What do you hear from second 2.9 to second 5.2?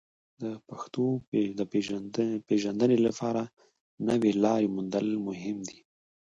لپاره نوې لارې موندل